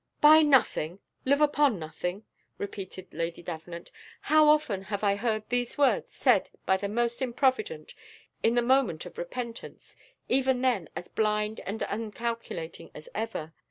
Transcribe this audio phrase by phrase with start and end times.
[0.19, 2.25] "Buy nothing live upon nothing!"
[2.57, 7.93] repeated Lady Davenant; "how often have I heard these words said by the most improvident,
[8.41, 9.95] in the moment of repentance,
[10.27, 13.53] even then as blind and uncalculating as ever!